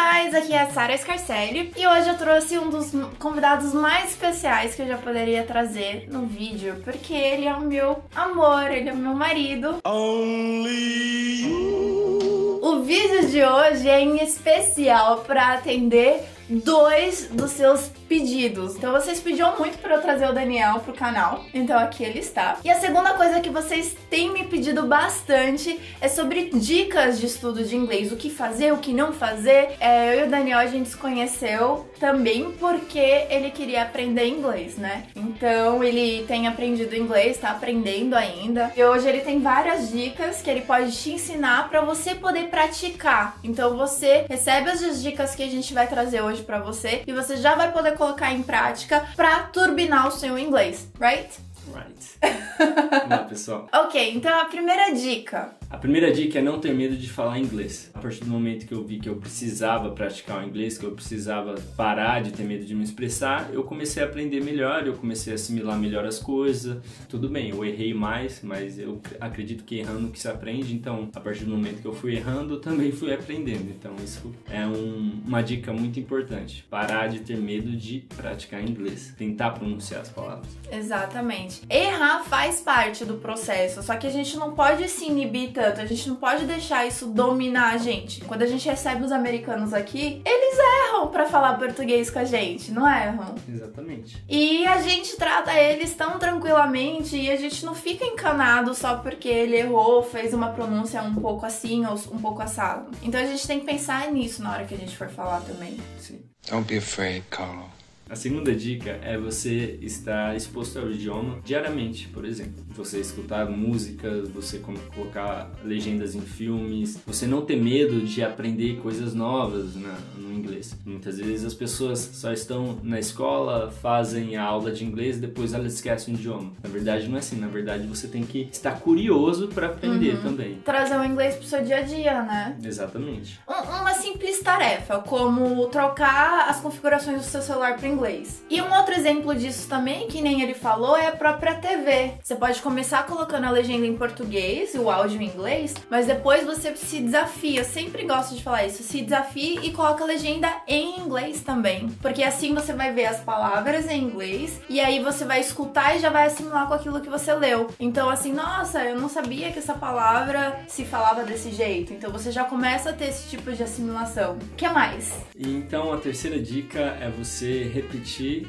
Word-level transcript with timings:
guys, 0.00 0.34
aqui 0.34 0.54
é 0.54 0.62
a 0.62 0.70
Sara 0.70 0.96
Scarcelli 0.96 1.72
e 1.76 1.86
hoje 1.86 2.08
eu 2.08 2.16
trouxe 2.16 2.58
um 2.58 2.70
dos 2.70 2.90
convidados 3.18 3.74
mais 3.74 4.10
especiais 4.10 4.74
que 4.74 4.80
eu 4.80 4.86
já 4.86 4.96
poderia 4.96 5.42
trazer 5.42 6.06
no 6.10 6.24
vídeo, 6.24 6.80
porque 6.82 7.12
ele 7.12 7.46
é 7.46 7.52
o 7.52 7.60
meu 7.60 8.02
amor, 8.14 8.70
ele 8.70 8.88
é 8.88 8.92
o 8.92 8.96
meu 8.96 9.14
marido. 9.14 9.76
Only 9.84 11.42
you. 11.44 12.60
O 12.62 12.82
vídeo 12.82 13.26
de 13.26 13.44
hoje 13.44 13.88
é 13.88 14.00
em 14.00 14.22
especial 14.22 15.18
para 15.18 15.52
atender 15.52 16.24
dois 16.50 17.28
dos 17.28 17.52
seus 17.52 17.90
pedidos. 18.08 18.76
Então 18.76 18.92
vocês 18.92 19.20
pediam 19.20 19.56
muito 19.56 19.78
para 19.78 19.94
eu 19.94 20.02
trazer 20.02 20.28
o 20.28 20.32
Daniel 20.32 20.80
pro 20.80 20.92
canal, 20.92 21.44
então 21.54 21.78
aqui 21.78 22.02
ele 22.02 22.18
está. 22.18 22.58
E 22.64 22.70
a 22.70 22.80
segunda 22.80 23.14
coisa 23.14 23.40
que 23.40 23.48
vocês 23.48 23.96
têm 24.10 24.32
me 24.32 24.44
pedido 24.44 24.82
bastante 24.82 25.78
é 26.00 26.08
sobre 26.08 26.50
dicas 26.50 27.20
de 27.20 27.26
estudo 27.26 27.62
de 27.62 27.76
inglês, 27.76 28.10
o 28.10 28.16
que 28.16 28.28
fazer, 28.28 28.72
o 28.72 28.78
que 28.78 28.92
não 28.92 29.12
fazer. 29.12 29.76
É, 29.78 30.16
eu 30.16 30.24
e 30.24 30.26
o 30.26 30.30
Daniel 30.30 30.58
a 30.58 30.66
gente 30.66 30.88
se 30.88 30.96
conheceu 30.96 31.88
também 32.00 32.52
porque 32.52 33.26
ele 33.30 33.50
queria 33.50 33.82
aprender 33.82 34.26
inglês, 34.26 34.76
né? 34.76 35.04
Então 35.14 35.84
ele 35.84 36.24
tem 36.26 36.48
aprendido 36.48 36.96
inglês, 36.96 37.38
tá 37.38 37.50
aprendendo 37.50 38.14
ainda. 38.14 38.72
E 38.76 38.82
hoje 38.82 39.08
ele 39.08 39.20
tem 39.20 39.40
várias 39.40 39.90
dicas 39.90 40.42
que 40.42 40.50
ele 40.50 40.62
pode 40.62 40.90
te 40.92 41.12
ensinar 41.12 41.68
para 41.68 41.80
você 41.80 42.14
poder 42.14 42.48
praticar. 42.48 43.38
Então 43.44 43.76
você 43.76 44.24
recebe 44.28 44.70
as 44.70 45.02
dicas 45.02 45.34
que 45.34 45.42
a 45.42 45.48
gente 45.48 45.72
vai 45.72 45.86
trazer 45.86 46.20
hoje 46.22 46.39
para 46.42 46.58
você 46.58 47.02
e 47.06 47.12
você 47.12 47.36
já 47.36 47.54
vai 47.54 47.72
poder 47.72 47.96
colocar 47.96 48.32
em 48.32 48.42
prática 48.42 49.04
para 49.16 49.40
turbinar 49.44 50.08
o 50.08 50.10
seu 50.10 50.38
inglês, 50.38 50.88
right? 51.00 51.30
Right. 51.72 52.18
Olá, 53.06 53.24
pessoal. 53.24 53.68
ok, 53.72 54.14
então 54.14 54.38
a 54.40 54.44
primeira 54.46 54.92
dica 54.92 55.56
a 55.70 55.78
primeira 55.78 56.12
dica 56.12 56.40
é 56.40 56.42
não 56.42 56.58
ter 56.58 56.74
medo 56.74 56.96
de 56.96 57.08
falar 57.08 57.38
inglês. 57.38 57.92
A 57.94 58.00
partir 58.00 58.24
do 58.24 58.30
momento 58.30 58.66
que 58.66 58.74
eu 58.74 58.82
vi 58.84 58.98
que 58.98 59.08
eu 59.08 59.14
precisava 59.14 59.90
praticar 59.90 60.42
o 60.42 60.44
inglês, 60.44 60.76
que 60.76 60.84
eu 60.84 60.90
precisava 60.90 61.54
parar 61.76 62.20
de 62.20 62.32
ter 62.32 62.42
medo 62.42 62.64
de 62.64 62.74
me 62.74 62.82
expressar, 62.82 63.50
eu 63.52 63.62
comecei 63.62 64.02
a 64.02 64.06
aprender 64.06 64.42
melhor, 64.42 64.84
eu 64.84 64.94
comecei 64.94 65.32
a 65.32 65.36
assimilar 65.36 65.78
melhor 65.78 66.04
as 66.04 66.18
coisas. 66.18 66.82
Tudo 67.08 67.28
bem, 67.28 67.50
eu 67.50 67.64
errei 67.64 67.94
mais, 67.94 68.40
mas 68.42 68.80
eu 68.80 69.00
acredito 69.20 69.62
que 69.62 69.78
errando 69.78 70.10
que 70.10 70.18
se 70.18 70.26
aprende. 70.26 70.74
Então, 70.74 71.08
a 71.14 71.20
partir 71.20 71.44
do 71.44 71.52
momento 71.52 71.80
que 71.80 71.86
eu 71.86 71.94
fui 71.94 72.16
errando, 72.16 72.54
eu 72.54 72.60
também 72.60 72.90
fui 72.90 73.14
aprendendo. 73.14 73.70
Então, 73.70 73.94
isso 74.04 74.34
é 74.50 74.66
um, 74.66 75.22
uma 75.24 75.40
dica 75.40 75.72
muito 75.72 76.00
importante. 76.00 76.66
Parar 76.68 77.06
de 77.06 77.20
ter 77.20 77.36
medo 77.36 77.70
de 77.76 78.08
praticar 78.16 78.60
inglês. 78.60 79.14
Tentar 79.16 79.52
pronunciar 79.52 80.00
as 80.00 80.08
palavras. 80.08 80.48
Exatamente. 80.68 81.59
Errar 81.68 82.24
faz 82.24 82.60
parte 82.60 83.04
do 83.04 83.14
processo, 83.14 83.82
só 83.82 83.96
que 83.96 84.06
a 84.06 84.10
gente 84.10 84.36
não 84.36 84.52
pode 84.52 84.88
se 84.88 85.06
inibir 85.06 85.52
tanto, 85.52 85.80
a 85.80 85.86
gente 85.86 86.08
não 86.08 86.16
pode 86.16 86.46
deixar 86.46 86.86
isso 86.86 87.06
dominar 87.06 87.74
a 87.74 87.78
gente. 87.78 88.20
Quando 88.22 88.42
a 88.42 88.46
gente 88.46 88.68
recebe 88.68 89.04
os 89.04 89.12
americanos 89.12 89.72
aqui, 89.72 90.22
eles 90.24 90.58
erram 90.58 91.08
para 91.08 91.26
falar 91.26 91.58
português 91.58 92.10
com 92.10 92.18
a 92.18 92.24
gente, 92.24 92.70
não 92.70 92.88
erram? 92.88 93.34
Exatamente. 93.48 94.22
E 94.28 94.66
a 94.66 94.80
gente 94.80 95.16
trata 95.16 95.52
eles 95.58 95.94
tão 95.94 96.18
tranquilamente 96.18 97.16
e 97.16 97.30
a 97.30 97.36
gente 97.36 97.64
não 97.64 97.74
fica 97.74 98.04
encanado 98.04 98.74
só 98.74 98.96
porque 98.96 99.28
ele 99.28 99.56
errou, 99.56 100.02
fez 100.02 100.34
uma 100.34 100.50
pronúncia 100.50 101.02
um 101.02 101.14
pouco 101.14 101.46
assim 101.46 101.84
ou 101.86 101.94
um 102.12 102.18
pouco 102.18 102.42
assado. 102.42 102.90
Então 103.02 103.20
a 103.20 103.26
gente 103.26 103.46
tem 103.46 103.60
que 103.60 103.66
pensar 103.66 104.10
nisso 104.10 104.42
na 104.42 104.52
hora 104.52 104.64
que 104.64 104.74
a 104.74 104.78
gente 104.78 104.96
for 104.96 105.08
falar 105.08 105.40
também. 105.40 105.76
Sim. 105.98 106.22
Don't 106.48 106.66
be 106.66 106.78
afraid, 106.78 107.24
Carlo. 107.30 107.79
A 108.10 108.16
segunda 108.16 108.52
dica 108.52 108.98
é 109.04 109.16
você 109.16 109.78
estar 109.80 110.34
exposto 110.34 110.80
ao 110.80 110.90
idioma 110.90 111.38
diariamente, 111.44 112.08
por 112.08 112.24
exemplo. 112.24 112.64
Você 112.70 112.98
escutar 112.98 113.48
músicas, 113.48 114.28
você 114.28 114.58
colocar 114.58 115.48
legendas 115.62 116.16
em 116.16 116.20
filmes, 116.20 117.00
você 117.06 117.24
não 117.24 117.42
ter 117.42 117.54
medo 117.54 118.00
de 118.00 118.20
aprender 118.20 118.80
coisas 118.80 119.14
novas 119.14 119.76
na, 119.76 119.96
no 120.16 120.32
inglês. 120.32 120.76
Muitas 120.84 121.18
vezes 121.18 121.44
as 121.44 121.54
pessoas 121.54 122.00
só 122.00 122.32
estão 122.32 122.80
na 122.82 122.98
escola, 122.98 123.70
fazem 123.70 124.36
a 124.36 124.42
aula 124.42 124.72
de 124.72 124.84
inglês 124.84 125.18
e 125.18 125.20
depois 125.20 125.54
elas 125.54 125.74
esquecem 125.74 126.12
o 126.12 126.16
idioma. 126.16 126.50
Na 126.64 126.68
verdade, 126.68 127.06
não 127.06 127.14
é 127.14 127.20
assim. 127.20 127.36
Na 127.36 127.46
verdade, 127.46 127.86
você 127.86 128.08
tem 128.08 128.24
que 128.24 128.48
estar 128.50 128.80
curioso 128.80 129.46
para 129.46 129.68
aprender 129.68 130.16
uhum. 130.16 130.22
também. 130.22 130.54
Trazer 130.64 130.98
o 130.98 131.04
inglês 131.04 131.36
pro 131.36 131.46
seu 131.46 131.62
dia 131.62 131.76
a 131.76 131.82
dia, 131.82 132.22
né? 132.22 132.58
Exatamente. 132.64 133.38
Um, 133.48 133.82
uma 133.82 133.94
simples 133.94 134.40
tarefa, 134.40 134.98
como 134.98 135.64
trocar 135.66 136.48
as 136.50 136.60
configurações 136.60 137.18
do 137.18 137.24
seu 137.24 137.40
celular 137.40 137.76
para 137.76 137.86
inglês 137.86 137.99
inglês. 138.00 138.42
E 138.48 138.60
um 138.62 138.74
outro 138.74 138.94
exemplo 138.94 139.34
disso 139.34 139.68
também, 139.68 140.08
que 140.08 140.22
nem 140.22 140.40
ele 140.40 140.54
falou, 140.54 140.96
é 140.96 141.08
a 141.08 141.12
própria 141.12 141.54
TV. 141.54 142.14
Você 142.22 142.34
pode 142.34 142.62
começar 142.62 143.06
colocando 143.06 143.44
a 143.44 143.50
legenda 143.50 143.86
em 143.86 143.96
português 143.96 144.74
e 144.74 144.78
o 144.78 144.90
áudio 144.90 145.20
em 145.20 145.26
inglês, 145.26 145.74
mas 145.90 146.06
depois 146.06 146.44
você 146.44 146.74
se 146.74 147.00
desafia. 147.00 147.60
Eu 147.60 147.64
sempre 147.64 148.04
gosto 148.06 148.34
de 148.34 148.42
falar 148.42 148.66
isso. 148.66 148.82
Se 148.82 149.02
desafie 149.02 149.60
e 149.62 149.72
coloca 149.72 150.02
a 150.02 150.06
legenda 150.06 150.50
em 150.66 150.98
inglês 150.98 151.42
também. 151.42 151.88
Porque 152.00 152.22
assim 152.22 152.54
você 152.54 152.72
vai 152.72 152.92
ver 152.92 153.06
as 153.06 153.20
palavras 153.20 153.86
em 153.88 154.02
inglês 154.02 154.60
e 154.68 154.80
aí 154.80 155.02
você 155.02 155.24
vai 155.24 155.40
escutar 155.40 155.96
e 155.96 156.00
já 156.00 156.08
vai 156.08 156.26
assimilar 156.26 156.66
com 156.66 156.74
aquilo 156.74 157.00
que 157.00 157.10
você 157.10 157.34
leu. 157.34 157.68
Então, 157.78 158.08
assim, 158.08 158.32
nossa, 158.32 158.82
eu 158.82 158.98
não 158.98 159.08
sabia 159.08 159.52
que 159.52 159.58
essa 159.58 159.74
palavra 159.74 160.60
se 160.66 160.84
falava 160.84 161.22
desse 161.22 161.50
jeito. 161.50 161.92
Então 161.92 162.10
você 162.10 162.32
já 162.32 162.44
começa 162.44 162.90
a 162.90 162.92
ter 162.92 163.08
esse 163.08 163.28
tipo 163.28 163.52
de 163.52 163.62
assimilação. 163.62 164.38
O 164.52 164.56
que 164.56 164.68
mais? 164.68 165.12
Então 165.38 165.92
a 165.92 165.98
terceira 165.98 166.38
dica 166.38 166.96
é 167.00 167.10
você 167.10 167.64
repetir 167.64 167.89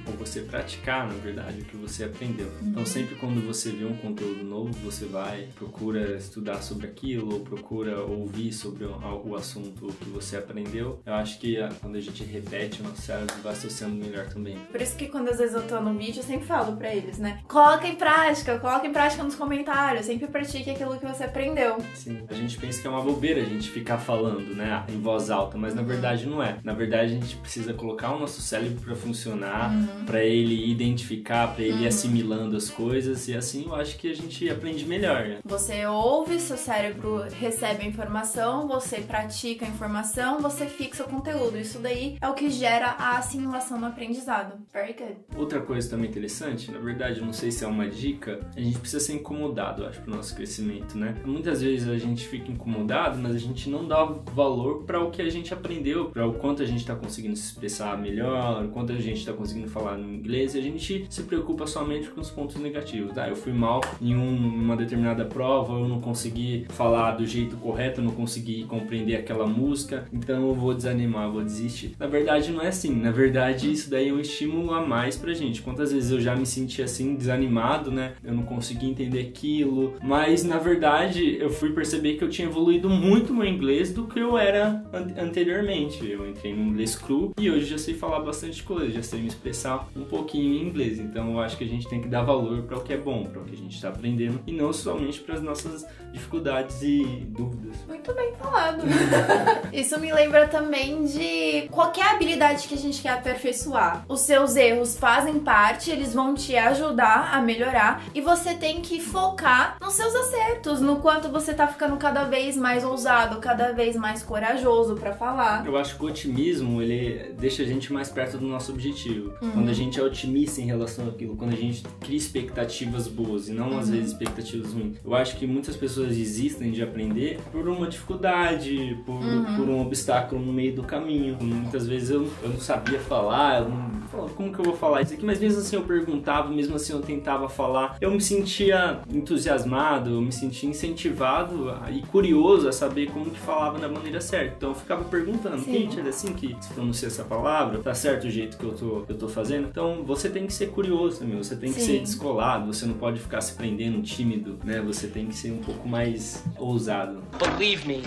ou 0.06 0.14
você 0.14 0.42
praticar, 0.42 1.08
na 1.08 1.14
verdade, 1.16 1.62
o 1.62 1.66
que 1.66 1.78
você 1.78 2.04
aprendeu. 2.04 2.48
Então, 2.48 2.62
uhum. 2.62 2.82
Então, 2.82 2.86
sempre 2.86 3.16
quando 3.16 3.46
você 3.46 3.70
vê 3.70 3.86
um 3.86 3.96
conteúdo 3.96 4.44
novo, 4.44 4.72
você 4.84 5.06
vai, 5.06 5.50
procura 5.56 6.18
estudar 6.18 6.62
sobre 6.62 6.88
aquilo, 6.88 7.34
ou 7.34 7.40
procura 7.42 8.02
ouvir 8.02 8.52
sobre 8.52 8.86
o, 8.86 9.36
assunto 9.36 9.88
que 10.00 10.10
você 10.10 10.38
aprendeu. 10.38 11.00
Eu 11.06 11.14
acho 11.14 11.40
que 11.40 11.60
a, 11.60 11.70
quando 11.80 11.96
a 11.96 12.02
gente 12.02 12.24
repete, 12.24 12.82
o 12.82 12.84
nosso 12.84 13.02
cérebro 13.02 13.36
vai 13.44 13.54
associando 13.54 13.96
melhor 13.96 14.28
também. 14.28 14.58
Por 14.72 14.82
isso 14.82 14.96
que 14.96 15.08
quando 15.08 15.30
às 15.30 15.38
vezes 15.38 15.56
eu 15.56 15.68
tô 15.68 15.80
no 15.80 15.98
vídeo, 15.98 16.20
eu 16.20 16.24
sempre 16.24 16.46
falo 16.46 16.76
pra 16.76 16.94
eles, 16.94 17.18
né? 17.18 17.40
Coloca 17.48 17.88
em 17.88 17.96
prática, 17.96 18.58
coloca 18.60 18.88
em 18.88 18.92
prática 18.92 19.24
nos 19.24 19.36
comentários, 19.36 20.06
sempre 20.06 20.28
pratique 20.28 20.70
aquilo 20.70 20.98
que 20.98 21.06
você 21.06 21.24
aprendeu. 21.24 21.78
Sim, 21.94 22.24
a 22.28 22.34
gente 22.34 22.58
pensa 22.58 22.82
que 22.82 22.88
é 22.88 22.90
uma 22.90 23.02
bobeira 23.02 23.42
a 23.42 23.46
gente 23.46 23.70
ficar 23.70 23.98
falando, 23.98 24.56
né, 24.56 24.84
em 24.90 25.00
voz 25.00 25.30
alta, 25.30 25.58
mas 25.58 25.76
na 25.76 25.82
verdade 25.82 26.26
não 26.26 26.42
é. 26.42 26.58
Na 26.64 26.74
verdade, 26.74 27.14
a 27.14 27.20
gente 27.20 27.36
precisa 27.38 27.74
colocar 27.74 28.16
o 28.16 28.20
nosso 28.20 28.42
cérebro 28.42 28.82
para 28.82 28.96
funcionar 28.96 29.31
funcionar, 29.32 29.72
uhum. 29.72 30.06
para 30.06 30.24
ele 30.24 30.70
identificar, 30.70 31.54
para 31.54 31.64
ele 31.64 31.78
ir 31.78 31.82
uhum. 31.82 31.88
assimilando 31.88 32.58
as 32.58 32.70
coisas 32.70 33.28
e 33.28 33.36
assim 33.36 33.66
eu 33.66 33.76
acho 33.76 33.98
que 33.98 34.10
a 34.10 34.16
gente 34.16 34.50
aprende 34.50 34.86
melhor. 34.86 35.28
Né? 35.28 35.40
Você 35.46 35.86
ouve, 35.86 36.40
seu 36.40 36.58
cérebro 36.58 37.24
recebe 37.40 37.84
a 37.84 37.88
informação, 37.88 38.68
você 38.68 38.98
pratica 39.02 39.66
a 39.66 39.70
informação, 39.70 40.40
você 40.40 40.66
fixa 40.66 41.04
o 41.04 41.08
conteúdo. 41.08 41.58
Isso 41.58 41.80
daí 41.80 42.18
é 42.20 42.28
o 42.28 42.34
que 42.34 42.50
gera 42.50 42.88
a 42.88 43.18
assimilação 43.18 43.80
no 43.80 43.88
aprendizado. 43.88 44.56
Very 44.74 44.94
good. 44.94 45.16
Outra 45.36 45.62
coisa 45.62 45.90
também 45.90 46.10
interessante, 46.10 46.72
na 46.72 46.80
verdade, 46.80 47.22
não 47.22 47.34
sei 47.34 47.52
se 47.52 47.64
é 47.64 47.68
uma 47.68 47.88
dica, 47.88 48.40
a 48.56 48.60
gente 48.60 48.78
precisa 48.80 49.04
ser 49.04 49.14
incomodado, 49.14 49.86
acho, 49.86 50.02
pro 50.02 50.16
nosso 50.16 50.36
crescimento, 50.36 50.98
né? 50.98 51.16
Muitas 51.26 51.62
vezes 51.62 51.88
a 51.88 51.98
gente 51.98 52.28
fica 52.28 52.52
incomodado, 52.52 53.18
mas 53.18 53.36
a 53.36 53.40
gente 53.40 53.70
não 53.70 53.88
dá 53.88 54.04
valor 54.04 54.84
para 54.84 55.00
o 55.00 55.12
que 55.12 55.22
a 55.22 55.30
gente 55.30 55.54
aprendeu, 55.54 56.06
para 56.06 56.28
o 56.28 56.34
quanto 56.34 56.62
a 56.62 56.66
gente 56.66 56.80
está 56.80 56.96
conseguindo 56.96 57.36
se 57.36 57.46
expressar 57.46 57.98
melhor, 57.98 58.66
o 58.66 58.70
quanto 58.70 58.92
a 58.92 59.00
gente 59.00 59.11
está 59.20 59.34
conseguindo 59.34 59.70
falar 59.70 59.98
no 59.98 60.14
inglês 60.14 60.56
e 60.56 60.60
a 60.60 60.62
gente 60.62 61.06
se 61.10 61.24
preocupa 61.24 61.68
somente 61.68 62.10
com 62.10 62.22
os 62.22 62.30
pontos 62.30 62.56
negativos. 62.58 63.18
Ah, 63.18 63.28
eu 63.28 63.36
fui 63.36 63.54
mal 63.54 63.82
em 64.02 64.16
um, 64.16 64.36
uma 64.36 64.76
determinada 64.76 65.26
prova, 65.26 65.74
eu 65.74 65.88
não 65.88 66.02
consegui 66.02 66.66
falar 66.70 67.12
do 67.12 67.26
jeito 67.26 67.56
correto, 67.58 68.02
eu 68.02 68.06
não 68.06 68.12
consegui 68.12 68.64
compreender 68.64 69.16
aquela 69.16 69.46
música, 69.46 70.06
então 70.12 70.48
eu 70.48 70.56
vou 70.56 70.74
desanimar, 70.74 71.30
vou 71.30 71.44
desistir. 71.44 71.96
Na 72.00 72.08
verdade, 72.08 72.52
não 72.52 72.62
é 72.62 72.68
assim. 72.68 72.94
Na 72.96 73.12
verdade, 73.12 73.72
isso 73.72 73.90
daí 73.90 74.10
é 74.10 74.14
um 74.14 74.20
estímulo 74.20 74.74
a 74.74 74.86
mais 74.86 75.16
pra 75.16 75.34
gente. 75.34 75.62
Quantas 75.62 75.92
vezes 75.92 76.12
eu 76.12 76.20
já 76.20 76.36
me 76.36 76.46
senti 76.46 76.82
assim, 76.82 77.16
desanimado, 77.16 77.92
né? 77.92 78.14
Eu 78.24 78.34
não 78.34 78.44
consegui 78.44 78.88
entender 78.88 79.20
aquilo, 79.20 79.96
mas 80.04 80.44
na 80.44 80.58
verdade 80.58 81.38
eu 81.40 81.50
fui 81.50 81.72
perceber 81.72 82.16
que 82.16 82.24
eu 82.24 82.30
tinha 82.30 82.48
evoluído 82.48 82.90
muito 82.90 83.34
meu 83.34 83.46
inglês 83.46 83.92
do 83.92 84.06
que 84.06 84.20
eu 84.20 84.38
era 84.38 84.84
an 84.94 85.12
anteriormente. 85.18 86.06
Eu 86.10 86.28
entrei 86.28 86.54
no 86.54 86.64
inglês 86.64 86.96
cru 86.96 87.32
e 87.40 87.50
hoje 87.50 87.66
já 87.66 87.78
sei 87.78 87.94
falar 87.94 88.20
bastante 88.20 88.64
coisa, 88.64 88.92
já 89.02 89.04
sei 89.04 89.22
me 89.22 89.28
expressar 89.28 89.90
um 89.96 90.06
pouquinho 90.06 90.54
em 90.54 90.68
inglês. 90.68 91.00
Então 91.00 91.32
eu 91.32 91.40
acho 91.40 91.58
que 91.58 91.64
a 91.64 91.68
gente 91.68 91.88
tem 91.90 92.00
que 92.00 92.08
dar 92.08 92.22
valor 92.22 92.62
para 92.64 92.78
o 92.78 92.82
que 92.82 92.94
é 92.94 92.98
bom, 92.98 93.26
para 93.26 93.42
o 93.42 93.44
que 93.44 93.54
a 93.54 93.58
gente 93.58 93.76
está 93.76 93.90
aprendendo 93.90 94.40
e 94.46 94.54
não 94.54 94.72
somente 94.72 95.20
para 95.20 95.36
as 95.36 95.42
nossas 95.42 95.86
dificuldades 96.14 96.82
e 96.82 97.04
dúvidas. 97.28 97.76
Muito 97.88 98.14
bem 98.14 98.34
falado. 98.36 98.84
Isso 99.74 100.00
me 100.00 100.14
lembra 100.14 100.48
também 100.48 101.04
de 101.06 101.68
qualquer 101.70 102.16
habilidade 102.16 102.68
que 102.68 102.76
a 102.76 102.78
gente 102.78 103.02
quer 103.02 103.14
aperfeiçoar. 103.14 104.06
Os 104.08 104.22
seus 104.22 104.56
erros 104.56 104.98
fazem 104.98 105.40
parte, 105.40 105.90
eles 105.90 106.14
vão 106.14 106.36
te 106.36 106.56
ajudar 106.56 107.34
a 107.34 107.42
melhorar 107.42 108.04
e 108.14 108.22
você 108.22 108.54
tem 108.54 108.82
que 108.82 109.00
focar 109.00 109.78
nos 109.82 109.94
seus 109.94 110.14
acertos, 110.14 110.82
no 110.82 110.98
quanto 110.98 111.30
você 111.30 111.54
tá 111.54 111.68
ficando 111.68 111.98
cada 111.98 112.26
vez 112.26 112.56
mais 112.56 112.84
ousado, 112.84 113.40
cada 113.40 113.72
vez 113.72 113.96
mais 113.96 114.22
corajoso 114.22 114.96
para 114.96 115.14
falar. 115.14 115.66
Eu 115.66 115.78
acho 115.78 115.98
que 115.98 116.04
o 116.04 116.08
otimismo 116.08 116.82
ele 116.82 117.34
deixa 117.38 117.64
a 117.64 117.66
gente 117.66 117.92
mais 117.92 118.10
perto 118.10 118.38
do 118.38 118.46
nosso 118.46 118.72
objetivo 118.72 118.91
objetivo, 118.92 119.34
uhum. 119.42 119.52
quando 119.52 119.70
a 119.70 119.74
gente 119.74 120.00
é 120.00 120.04
otimista 120.04 120.62
em 120.62 120.66
relação 120.66 121.08
àquilo, 121.08 121.36
quando 121.36 121.54
a 121.54 121.58
gente 121.58 121.84
cria 122.00 122.18
expectativas 122.18 123.08
boas 123.08 123.48
e 123.48 123.54
não 123.54 123.72
uhum. 123.72 123.80
às 123.80 123.90
vezes 123.90 124.12
expectativas 124.12 124.74
ruins. 124.74 124.98
Eu 125.04 125.16
acho 125.16 125.38
que 125.38 125.48
muitas 125.48 125.76
pessoas 125.76 126.16
desistem 126.16 126.72
de 126.72 126.84
aprender 126.84 127.40
por 127.52 127.68
uma 127.68 127.88
dificuldade, 127.88 128.98
por, 129.06 129.16
uhum. 129.16 129.56
por 129.56 129.70
um 129.70 129.82
obstáculo 129.82 130.42
no 130.42 130.54
meio 130.54 130.76
do 130.76 130.84
caminho. 130.84 131.38
Muitas 131.42 131.88
vezes 131.88 132.12
eu, 132.12 132.28
eu 132.44 132.50
não 132.50 132.60
sabia 132.60 133.00
falar, 133.00 133.62
eu 133.62 133.70
não, 133.70 134.02
como 134.36 134.54
que 134.54 134.60
eu 134.60 134.66
vou 134.66 134.76
falar 134.76 135.02
isso 135.02 135.14
aqui? 135.14 135.26
Mas 135.26 135.40
mesmo 135.40 135.60
assim 135.60 135.76
eu 135.76 135.84
perguntava, 135.84 136.50
mesmo 136.50 136.76
assim 136.76 136.94
eu 136.94 137.02
tentava 137.02 137.48
falar. 137.48 137.98
Eu 138.02 138.12
me 138.12 138.22
sentia 138.22 139.00
entusiasmado, 139.12 140.12
eu 140.12 140.22
me 140.22 140.32
sentia 140.32 140.70
incentivado 140.70 141.74
e 141.92 142.02
curioso 142.02 142.68
a 142.68 142.72
saber 142.72 143.10
como 143.12 143.30
que 143.30 143.40
falava 143.40 143.80
da 143.80 143.88
maneira 143.88 144.20
certa. 144.20 144.56
Então 144.58 144.70
eu 144.70 144.76
ficava 144.76 145.04
perguntando, 145.06 145.58
Kate, 145.58 146.00
é 146.00 146.10
assim 146.10 146.34
que 146.34 146.56
se 146.60 146.74
pronuncia 146.74 147.08
essa 147.08 147.24
palavra? 147.24 147.80
Tá 147.80 147.94
certo 147.94 148.28
o 148.28 148.30
jeito 148.30 148.58
que 148.58 148.64
eu 148.64 148.74
tô, 148.82 149.06
eu 149.08 149.18
tô 149.18 149.30
fazendo? 149.30 149.68
Então 149.68 150.04
você 150.04 150.28
tem 150.28 150.48
que 150.48 150.54
ser 150.54 150.72
curioso 150.72 151.20
também, 151.20 151.38
você 151.38 151.56
tem 151.56 151.72
que 151.72 151.80
Sim. 151.80 151.86
ser 151.86 152.00
descolado, 152.00 152.74
você 152.74 152.86
não 152.88 152.96
pode 152.96 153.20
ficar 153.20 153.40
se 153.42 153.54
prendendo 153.54 154.02
tímido, 154.02 154.58
né? 154.64 154.82
Você 154.82 155.08
tem 155.08 155.28
que 155.28 155.36
ser 155.36 155.52
um 155.52 155.60
pouco 155.60 155.88
mais 155.88 156.44
ousado. 156.58 157.22
Believe 157.38 157.88
me, 157.88 158.04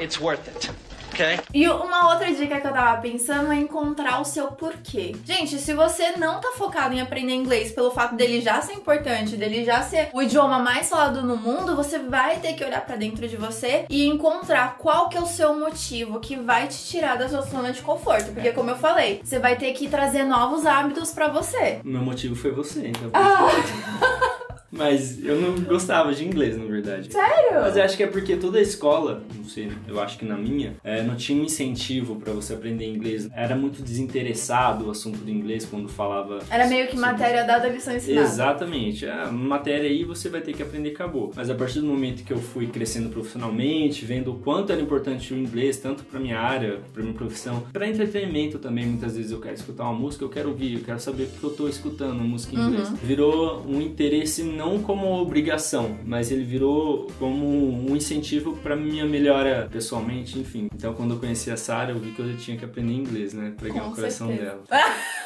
it's 0.00 0.18
worth 0.18 0.48
it. 0.48 0.70
Okay. 1.14 1.38
E 1.54 1.68
uma 1.68 2.12
outra 2.12 2.32
dica 2.34 2.60
que 2.60 2.66
eu 2.66 2.72
tava 2.72 3.00
pensando 3.00 3.52
é 3.52 3.56
encontrar 3.56 4.20
o 4.20 4.24
seu 4.24 4.48
porquê. 4.48 5.14
Gente, 5.24 5.60
se 5.60 5.72
você 5.72 6.16
não 6.16 6.40
tá 6.40 6.50
focado 6.56 6.92
em 6.92 7.00
aprender 7.00 7.32
inglês 7.32 7.70
pelo 7.70 7.92
fato 7.92 8.16
dele 8.16 8.40
já 8.40 8.60
ser 8.60 8.72
importante, 8.72 9.36
dele 9.36 9.64
já 9.64 9.80
ser 9.82 10.08
o 10.12 10.20
idioma 10.20 10.58
mais 10.58 10.88
falado 10.88 11.22
no 11.22 11.36
mundo, 11.36 11.76
você 11.76 12.00
vai 12.00 12.40
ter 12.40 12.54
que 12.54 12.64
olhar 12.64 12.84
para 12.84 12.96
dentro 12.96 13.28
de 13.28 13.36
você 13.36 13.86
e 13.88 14.08
encontrar 14.08 14.76
qual 14.76 15.08
que 15.08 15.16
é 15.16 15.20
o 15.20 15.26
seu 15.26 15.56
motivo 15.56 16.18
que 16.18 16.34
vai 16.34 16.66
te 16.66 16.84
tirar 16.84 17.16
da 17.16 17.28
sua 17.28 17.42
zona 17.42 17.72
de 17.72 17.80
conforto. 17.80 18.32
Porque, 18.32 18.50
como 18.50 18.70
eu 18.70 18.76
falei, 18.76 19.20
você 19.22 19.38
vai 19.38 19.54
ter 19.54 19.72
que 19.72 19.88
trazer 19.88 20.24
novos 20.24 20.66
hábitos 20.66 21.12
para 21.12 21.28
você. 21.28 21.80
Meu 21.84 22.02
motivo 22.02 22.34
foi 22.34 22.50
você, 22.50 22.88
então. 22.88 23.10
Ah. 23.12 24.32
Mas 24.76 25.22
eu 25.24 25.40
não 25.40 25.60
gostava 25.60 26.12
de 26.14 26.24
inglês, 26.24 26.56
na 26.56 26.64
verdade. 26.64 27.12
Sério? 27.12 27.60
Mas 27.60 27.76
eu 27.76 27.82
acho 27.82 27.96
que 27.96 28.02
é 28.02 28.06
porque 28.06 28.36
toda 28.36 28.58
a 28.58 28.62
escola, 28.62 29.22
não 29.36 29.44
sei, 29.44 29.70
eu 29.86 30.00
acho 30.00 30.18
que 30.18 30.24
na 30.24 30.36
minha, 30.36 30.74
é, 30.82 31.02
não 31.02 31.16
tinha 31.16 31.40
um 31.40 31.44
incentivo 31.44 32.16
para 32.16 32.32
você 32.32 32.54
aprender 32.54 32.86
inglês. 32.86 33.28
Era 33.34 33.54
muito 33.54 33.82
desinteressado 33.82 34.86
o 34.86 34.90
assunto 34.90 35.18
do 35.18 35.30
inglês 35.30 35.64
quando 35.64 35.88
falava. 35.88 36.40
Era 36.50 36.66
meio 36.66 36.88
que 36.88 36.96
matéria 36.96 37.44
dada, 37.44 37.68
lição 37.68 37.94
ensinada. 37.94 38.26
Exatamente. 38.26 39.06
A 39.06 39.30
matéria 39.30 39.88
aí 39.88 40.04
você 40.04 40.28
vai 40.28 40.40
ter 40.40 40.52
que 40.52 40.62
aprender 40.62 40.94
acabou. 40.94 41.32
Mas 41.34 41.50
a 41.50 41.54
partir 41.54 41.80
do 41.80 41.86
momento 41.86 42.24
que 42.24 42.32
eu 42.32 42.38
fui 42.38 42.66
crescendo 42.66 43.10
profissionalmente, 43.10 44.04
vendo 44.04 44.32
o 44.32 44.38
quanto 44.38 44.72
era 44.72 44.80
importante 44.80 45.34
o 45.34 45.36
inglês, 45.36 45.76
tanto 45.76 46.04
para 46.04 46.18
minha 46.18 46.38
área, 46.38 46.80
para 46.92 47.02
minha 47.02 47.14
profissão, 47.14 47.62
para 47.72 47.86
entretenimento 47.86 48.58
também, 48.58 48.86
muitas 48.86 49.16
vezes 49.16 49.32
eu 49.32 49.40
quero 49.40 49.54
escutar 49.54 49.84
uma 49.84 49.92
música, 49.92 50.24
eu 50.24 50.28
quero 50.28 50.48
ouvir, 50.48 50.74
eu 50.74 50.80
quero 50.80 51.00
saber 51.00 51.26
porque 51.26 51.46
eu 51.46 51.50
tô 51.50 51.68
escutando 51.68 52.14
música 52.22 52.54
em 52.54 52.58
inglês. 52.58 52.88
Uhum. 52.88 52.96
Virou 52.96 53.64
um 53.66 53.80
interesse 53.80 54.42
não 54.42 54.63
não 54.64 54.82
como 54.82 55.20
obrigação, 55.20 55.98
mas 56.04 56.30
ele 56.30 56.44
virou 56.44 57.06
como 57.18 57.46
um 57.46 57.94
incentivo 57.94 58.56
para 58.56 58.74
minha 58.74 59.04
melhora 59.04 59.68
pessoalmente, 59.70 60.38
enfim. 60.38 60.68
Então, 60.74 60.94
quando 60.94 61.14
eu 61.14 61.20
conheci 61.20 61.50
a 61.50 61.56
Sarah, 61.56 61.92
eu 61.92 61.98
vi 61.98 62.12
que 62.12 62.20
eu 62.20 62.36
tinha 62.36 62.56
que 62.56 62.64
aprender 62.64 62.92
inglês, 62.92 63.34
né, 63.34 63.52
ganhar 63.60 63.86
o 63.86 63.94
coração 63.94 64.28
certeza. 64.28 64.50
dela. 64.50 64.64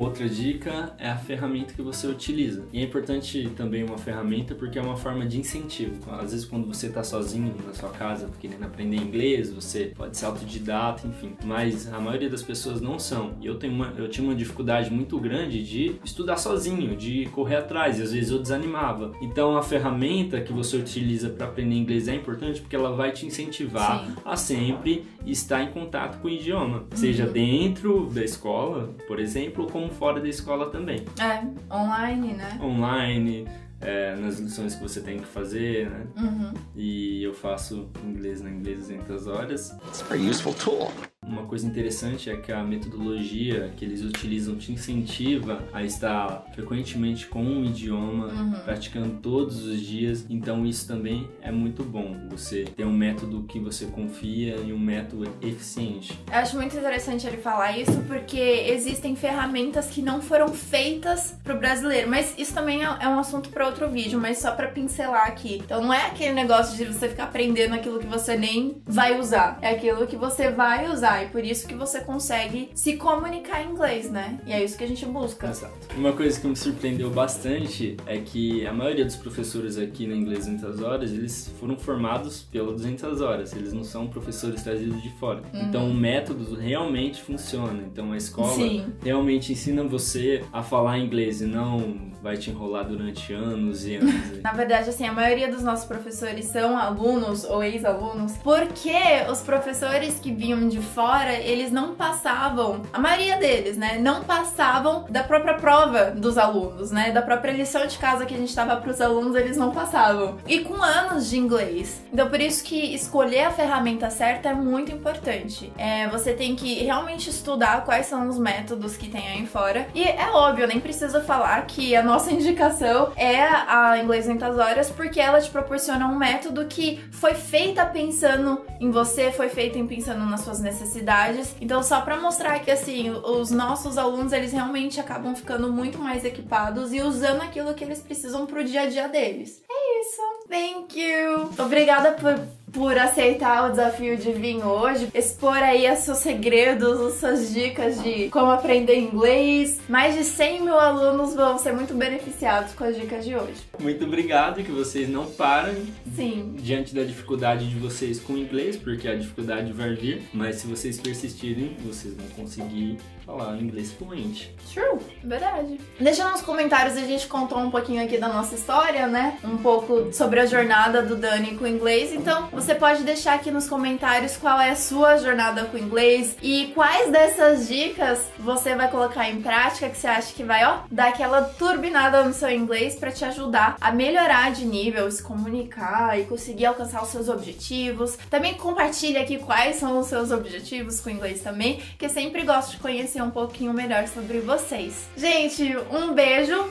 Outra 0.00 0.26
dica 0.26 0.94
é 0.96 1.10
a 1.10 1.16
ferramenta 1.18 1.74
que 1.74 1.82
você 1.82 2.06
utiliza. 2.06 2.64
E 2.72 2.80
é 2.80 2.82
importante 2.82 3.50
também 3.54 3.84
uma 3.84 3.98
ferramenta 3.98 4.54
porque 4.54 4.78
é 4.78 4.82
uma 4.82 4.96
forma 4.96 5.26
de 5.26 5.38
incentivo. 5.38 6.10
Às 6.10 6.32
vezes 6.32 6.46
quando 6.46 6.66
você 6.66 6.86
está 6.86 7.04
sozinho 7.04 7.54
na 7.66 7.74
sua 7.74 7.90
casa 7.90 8.26
querendo 8.40 8.64
aprender 8.64 8.96
inglês, 8.96 9.52
você 9.52 9.92
pode 9.94 10.16
ser 10.16 10.24
autodidata, 10.24 11.06
enfim. 11.06 11.34
Mas 11.44 11.86
a 11.92 12.00
maioria 12.00 12.30
das 12.30 12.42
pessoas 12.42 12.80
não 12.80 12.98
são. 12.98 13.34
E 13.42 13.46
eu, 13.46 13.58
tenho 13.58 13.74
uma, 13.74 13.92
eu 13.98 14.08
tinha 14.08 14.26
uma 14.26 14.34
dificuldade 14.34 14.90
muito 14.90 15.18
grande 15.18 15.62
de 15.62 15.96
estudar 16.02 16.38
sozinho, 16.38 16.96
de 16.96 17.26
correr 17.26 17.56
atrás. 17.56 17.98
E 17.98 18.02
às 18.02 18.12
vezes 18.12 18.30
eu 18.30 18.38
desanimava. 18.38 19.12
Então 19.20 19.54
a 19.54 19.62
ferramenta 19.62 20.40
que 20.40 20.50
você 20.50 20.78
utiliza 20.78 21.28
para 21.28 21.44
aprender 21.44 21.74
inglês 21.74 22.08
é 22.08 22.14
importante 22.14 22.62
porque 22.62 22.74
ela 22.74 22.96
vai 22.96 23.12
te 23.12 23.26
incentivar 23.26 24.06
Sim. 24.06 24.14
a 24.24 24.34
sempre 24.34 25.04
estar 25.26 25.62
em 25.62 25.70
contato 25.72 26.22
com 26.22 26.28
o 26.28 26.30
idioma. 26.30 26.78
Uhum. 26.90 26.96
Seja 26.96 27.26
dentro 27.26 28.06
da 28.06 28.24
escola, 28.24 28.94
por 29.06 29.20
exemplo, 29.20 29.66
como 29.66 29.89
fora 29.90 30.20
da 30.20 30.28
escola 30.28 30.70
também. 30.70 31.04
É, 31.20 31.74
online, 31.74 32.34
né? 32.34 32.58
Online, 32.62 33.46
é, 33.80 34.14
nas 34.16 34.38
lições 34.38 34.74
que 34.74 34.82
você 34.82 35.00
tem 35.00 35.18
que 35.18 35.26
fazer, 35.26 35.90
né? 35.90 36.06
Uhum. 36.16 36.52
E 36.76 37.22
eu 37.22 37.34
faço 37.34 37.88
inglês 38.04 38.40
na 38.40 38.50
inglês 38.50 38.78
200 38.88 39.26
horas. 39.26 39.70
It's 39.88 40.02
a 40.02 40.04
very 40.04 40.28
useful 40.28 40.54
tool. 40.54 40.92
Uma 41.30 41.44
coisa 41.44 41.64
interessante 41.64 42.28
é 42.28 42.36
que 42.36 42.50
a 42.50 42.64
metodologia 42.64 43.72
que 43.76 43.84
eles 43.84 44.02
utilizam 44.02 44.56
te 44.56 44.72
incentiva 44.72 45.62
a 45.72 45.84
estar 45.84 46.44
frequentemente 46.52 47.28
com 47.28 47.40
um 47.40 47.64
idioma, 47.64 48.26
uhum. 48.26 48.60
praticando 48.64 49.10
todos 49.22 49.64
os 49.64 49.80
dias. 49.80 50.26
Então 50.28 50.66
isso 50.66 50.88
também 50.88 51.30
é 51.40 51.52
muito 51.52 51.84
bom. 51.84 52.16
Você 52.30 52.64
ter 52.64 52.84
um 52.84 52.92
método 52.92 53.44
que 53.44 53.60
você 53.60 53.86
confia 53.86 54.56
e 54.56 54.72
um 54.72 54.78
método 54.78 55.32
eficiente. 55.40 56.18
Eu 56.26 56.38
acho 56.38 56.56
muito 56.56 56.76
interessante 56.76 57.24
ele 57.28 57.36
falar 57.36 57.78
isso 57.78 58.02
porque 58.08 58.40
existem 58.66 59.14
ferramentas 59.14 59.86
que 59.86 60.02
não 60.02 60.20
foram 60.20 60.48
feitas 60.48 61.36
para 61.44 61.54
o 61.54 61.58
brasileiro, 61.58 62.10
mas 62.10 62.34
isso 62.36 62.52
também 62.52 62.84
é, 62.84 62.96
é 63.02 63.08
um 63.08 63.20
assunto 63.20 63.50
para 63.50 63.66
outro 63.66 63.88
vídeo, 63.88 64.18
mas 64.18 64.38
só 64.38 64.50
para 64.50 64.66
pincelar 64.66 65.28
aqui. 65.28 65.62
Então 65.64 65.80
não 65.80 65.94
é 65.94 66.06
aquele 66.06 66.32
negócio 66.32 66.76
de 66.76 66.92
você 66.92 67.08
ficar 67.08 67.24
aprendendo 67.24 67.76
aquilo 67.76 68.00
que 68.00 68.06
você 68.06 68.36
nem 68.36 68.82
vai 68.84 69.16
usar, 69.16 69.58
é 69.62 69.70
aquilo 69.70 70.08
que 70.08 70.16
você 70.16 70.50
vai 70.50 70.90
usar 70.90 71.19
e 71.24 71.28
por 71.28 71.44
isso 71.44 71.66
que 71.66 71.74
você 71.74 72.00
consegue 72.00 72.70
se 72.74 72.96
comunicar 72.96 73.62
em 73.62 73.70
inglês, 73.70 74.10
né? 74.10 74.38
E 74.46 74.52
é 74.52 74.62
isso 74.62 74.76
que 74.76 74.84
a 74.84 74.88
gente 74.88 75.04
busca. 75.06 75.48
Exato. 75.48 75.74
Uma 75.96 76.12
coisa 76.12 76.40
que 76.40 76.46
me 76.46 76.56
surpreendeu 76.56 77.10
bastante 77.10 77.96
é 78.06 78.18
que 78.18 78.66
a 78.66 78.72
maioria 78.72 79.04
dos 79.04 79.16
professores 79.16 79.78
aqui 79.78 80.06
no 80.06 80.14
Inglês 80.14 80.46
200 80.46 80.80
Horas, 80.80 81.12
eles 81.12 81.52
foram 81.58 81.76
formados 81.76 82.42
pela 82.42 82.72
200 82.72 83.20
Horas, 83.20 83.52
eles 83.54 83.72
não 83.72 83.84
são 83.84 84.06
professores 84.06 84.62
trazidos 84.62 85.02
de 85.02 85.10
fora. 85.18 85.42
Uhum. 85.52 85.62
Então 85.62 85.90
o 85.90 85.94
método 85.94 86.54
realmente 86.54 87.22
funciona. 87.22 87.82
Então 87.90 88.12
a 88.12 88.16
escola 88.16 88.54
Sim. 88.54 88.86
realmente 89.02 89.52
ensina 89.52 89.82
você 89.84 90.42
a 90.52 90.62
falar 90.62 90.98
inglês 90.98 91.40
e 91.40 91.46
não 91.46 92.10
vai 92.22 92.36
te 92.36 92.50
enrolar 92.50 92.84
durante 92.84 93.32
anos 93.32 93.84
e 93.86 93.96
anos. 93.96 94.42
Na 94.42 94.52
verdade, 94.52 94.90
assim, 94.90 95.06
a 95.06 95.12
maioria 95.12 95.50
dos 95.50 95.62
nossos 95.62 95.86
professores 95.86 96.46
são 96.46 96.78
alunos 96.78 97.44
ou 97.44 97.62
ex-alunos, 97.62 98.36
porque 98.38 98.92
os 99.30 99.40
professores 99.40 100.18
que 100.20 100.32
vinham 100.32 100.68
de 100.68 100.78
fora, 100.78 101.32
eles 101.34 101.70
não 101.70 101.94
passavam, 101.94 102.82
a 102.92 102.98
maioria 102.98 103.38
deles, 103.38 103.76
né, 103.76 103.98
não 103.98 104.22
passavam 104.24 105.04
da 105.08 105.22
própria 105.22 105.54
prova 105.54 106.10
dos 106.10 106.36
alunos, 106.36 106.90
né, 106.90 107.10
da 107.10 107.22
própria 107.22 107.52
lição 107.52 107.86
de 107.86 107.98
casa 107.98 108.26
que 108.26 108.34
a 108.34 108.38
gente 108.38 108.54
dava 108.54 108.76
para 108.76 108.90
os 108.90 109.00
alunos, 109.00 109.34
eles 109.34 109.56
não 109.56 109.70
passavam. 109.70 110.36
E 110.46 110.60
com 110.60 110.82
anos 110.82 111.30
de 111.30 111.38
inglês. 111.38 112.02
Então, 112.12 112.28
por 112.28 112.40
isso 112.40 112.62
que 112.64 112.94
escolher 112.94 113.44
a 113.44 113.50
ferramenta 113.50 114.10
certa 114.10 114.50
é 114.50 114.54
muito 114.54 114.92
importante. 114.92 115.72
É, 115.78 116.08
você 116.08 116.32
tem 116.32 116.54
que 116.54 116.74
realmente 116.82 117.30
estudar 117.30 117.84
quais 117.84 118.06
são 118.06 118.28
os 118.28 118.38
métodos 118.38 118.96
que 118.96 119.08
tem 119.08 119.28
aí 119.28 119.46
fora. 119.46 119.86
E 119.94 120.02
é 120.04 120.30
óbvio, 120.32 120.66
nem 120.66 120.80
precisa 120.80 121.20
falar 121.20 121.66
que 121.66 121.94
a 121.94 122.02
nossa 122.10 122.32
indicação 122.32 123.12
é 123.14 123.40
a 123.40 123.96
Inglês 124.02 124.26
200 124.26 124.58
Horas, 124.58 124.90
porque 124.90 125.20
ela 125.20 125.40
te 125.40 125.48
proporciona 125.48 126.08
um 126.08 126.16
método 126.16 126.66
que 126.66 127.00
foi 127.12 127.34
feita 127.34 127.86
pensando 127.86 128.62
em 128.80 128.90
você, 128.90 129.30
foi 129.30 129.48
feita 129.48 129.78
pensando 129.84 130.26
nas 130.26 130.40
suas 130.40 130.58
necessidades. 130.58 131.54
Então, 131.60 131.84
só 131.84 132.00
para 132.00 132.20
mostrar 132.20 132.58
que 132.58 132.70
assim, 132.70 133.10
os 133.10 133.52
nossos 133.52 133.96
alunos, 133.96 134.32
eles 134.32 134.52
realmente 134.52 134.98
acabam 134.98 135.36
ficando 135.36 135.72
muito 135.72 136.00
mais 136.00 136.24
equipados 136.24 136.92
e 136.92 137.00
usando 137.00 137.42
aquilo 137.42 137.74
que 137.74 137.84
eles 137.84 138.00
precisam 138.00 138.44
pro 138.44 138.64
dia 138.64 138.82
a 138.82 138.86
dia 138.86 139.08
deles. 139.08 139.62
É 139.70 140.00
isso. 140.00 140.20
Thank 140.48 141.00
you. 141.00 141.48
Obrigada 141.58 142.10
por 142.12 142.40
por 142.72 142.96
aceitar 142.96 143.68
o 143.68 143.70
desafio 143.70 144.16
de 144.16 144.32
vir 144.32 144.64
hoje, 144.64 145.08
expor 145.14 145.56
aí 145.56 145.90
os 145.90 146.00
seus 146.00 146.18
segredos, 146.18 147.00
as 147.00 147.14
suas 147.14 147.52
dicas 147.52 148.02
de 148.02 148.28
como 148.28 148.50
aprender 148.50 148.98
inglês. 148.98 149.80
Mais 149.88 150.14
de 150.14 150.24
100 150.24 150.62
mil 150.62 150.78
alunos 150.78 151.34
vão 151.34 151.58
ser 151.58 151.72
muito 151.72 151.94
beneficiados 151.94 152.72
com 152.74 152.84
as 152.84 152.96
dicas 152.96 153.24
de 153.24 153.34
hoje. 153.34 153.60
Muito 153.78 154.04
obrigado 154.04 154.62
que 154.62 154.70
vocês 154.70 155.08
não 155.08 155.26
param 155.26 155.74
Sim. 156.14 156.54
diante 156.58 156.94
da 156.94 157.02
dificuldade 157.02 157.68
de 157.68 157.76
vocês 157.76 158.20
com 158.20 158.34
o 158.34 158.38
inglês, 158.38 158.76
porque 158.76 159.08
a 159.08 159.14
dificuldade 159.14 159.72
vai 159.72 159.94
vir, 159.94 160.22
mas 160.32 160.56
se 160.56 160.66
vocês 160.66 160.98
persistirem, 161.00 161.76
vocês 161.84 162.14
vão 162.14 162.26
conseguir 162.28 162.98
falar 163.30 163.56
inglês 163.60 163.92
fluente. 163.92 164.54
True, 164.72 164.98
verdade. 165.22 165.80
Deixa 165.98 166.28
nos 166.28 166.42
comentários, 166.42 166.96
a 166.96 167.06
gente 167.06 167.26
contou 167.26 167.58
um 167.58 167.70
pouquinho 167.70 168.02
aqui 168.02 168.18
da 168.18 168.28
nossa 168.28 168.54
história, 168.54 169.06
né? 169.06 169.38
Um 169.44 169.56
pouco 169.56 170.12
sobre 170.12 170.40
a 170.40 170.46
jornada 170.46 171.02
do 171.02 171.16
Dani 171.16 171.56
com 171.56 171.64
o 171.64 171.68
inglês, 171.68 172.12
então 172.12 172.48
Você 172.52 172.74
pode 172.74 173.02
deixar 173.02 173.34
aqui 173.34 173.50
nos 173.50 173.68
comentários 173.68 174.36
qual 174.36 174.60
é 174.60 174.70
a 174.70 174.76
sua 174.76 175.18
jornada 175.18 175.64
com 175.66 175.76
o 175.76 175.80
inglês 175.80 176.36
e 176.42 176.72
quais 176.74 177.10
dessas 177.10 177.68
dicas 177.68 178.28
você 178.38 178.74
vai 178.74 178.90
colocar 178.90 179.28
em 179.28 179.40
prática 179.40 179.88
que 179.88 179.96
você 179.96 180.06
acha 180.06 180.32
que 180.34 180.42
vai, 180.42 180.64
ó, 180.64 180.80
dar 180.90 181.08
aquela 181.08 181.42
turbinada 181.42 182.24
no 182.24 182.32
seu 182.32 182.50
inglês 182.50 182.96
para 182.96 183.12
te 183.12 183.24
ajudar 183.24 183.76
a 183.80 183.92
melhorar 183.92 184.52
de 184.52 184.64
nível, 184.64 185.10
se 185.10 185.22
comunicar 185.22 186.18
e 186.18 186.24
conseguir 186.24 186.66
alcançar 186.66 187.02
os 187.02 187.08
seus 187.08 187.28
objetivos. 187.28 188.18
Também 188.28 188.54
compartilhe 188.54 189.18
aqui 189.18 189.38
quais 189.38 189.76
são 189.76 189.98
os 189.98 190.06
seus 190.06 190.30
objetivos 190.30 191.00
com 191.00 191.10
o 191.10 191.12
inglês 191.12 191.40
também, 191.40 191.80
que 191.98 192.06
eu 192.06 192.10
sempre 192.10 192.42
gosto 192.42 192.72
de 192.72 192.78
conhecer 192.78 193.19
um 193.22 193.30
pouquinho 193.30 193.72
melhor 193.72 194.06
sobre 194.08 194.40
vocês. 194.40 195.08
Gente, 195.16 195.76
um 195.90 196.14
beijo, 196.14 196.68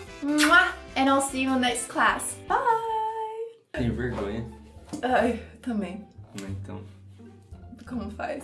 and 0.95 1.05
I'll 1.05 1.21
see 1.21 1.43
you 1.43 1.55
next 1.55 1.87
class. 1.87 2.37
Bye! 2.47 2.57
Tem 3.71 3.89
vergonha? 3.91 4.45
Ai, 5.01 5.39
também. 5.61 6.05
Então. 6.35 6.81
Como 7.87 8.09
faz? 8.11 8.43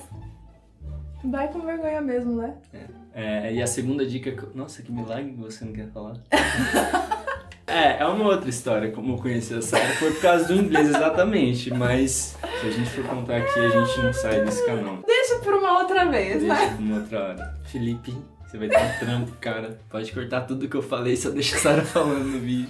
Vai 1.24 1.48
com 1.52 1.62
vergonha 1.62 2.02
mesmo, 2.02 2.36
né? 2.36 2.56
É. 2.74 3.48
é 3.48 3.54
e 3.54 3.62
a 3.62 3.68
segunda 3.68 4.06
dica 4.06 4.32
que. 4.32 4.58
Nossa, 4.58 4.82
que 4.82 4.92
milagre 4.92 5.32
que 5.32 5.40
você 5.40 5.66
não 5.66 5.74
quer 5.74 5.90
falar. 5.92 6.16
É, 7.68 8.04
é 8.04 8.06
uma 8.06 8.26
outra 8.26 8.50
história 8.50 8.92
como 8.92 9.14
eu 9.14 9.18
conheci 9.18 9.54
a 9.54 9.62
Sarah. 9.62 9.96
Foi 9.96 10.12
por 10.12 10.22
causa 10.22 10.46
do 10.46 10.56
inglês, 10.56 10.88
exatamente. 10.88 11.74
Mas 11.74 12.38
se 12.62 12.68
a 12.68 12.70
gente 12.70 12.90
for 12.92 13.04
contar 13.06 13.38
aqui, 13.38 13.60
a 13.60 13.70
gente 13.70 14.00
não 14.02 14.14
sai 14.14 14.46
desse 14.46 14.66
canal. 14.66 15.00
Deixa 15.06 15.40
por 15.40 15.56
uma 15.56 15.80
outra 15.80 16.06
vez, 16.06 16.42
Deixa 16.42 16.56
vai. 16.56 16.70
por 16.70 16.80
uma 16.80 16.98
outra 16.98 17.24
hora. 17.24 17.55
Felipe, 17.66 18.16
você 18.46 18.58
vai 18.58 18.68
dar 18.68 18.84
um 18.84 19.00
trampo, 19.00 19.32
cara. 19.42 19.80
Pode 19.90 20.12
cortar 20.12 20.42
tudo 20.42 20.68
que 20.68 20.76
eu 20.76 20.82
falei, 20.82 21.18
só 21.18 21.30
deixa 21.30 21.56
a 21.56 21.60
Sarah 21.60 21.84
falando 21.86 22.26
no 22.26 22.40
vídeo. 22.40 22.70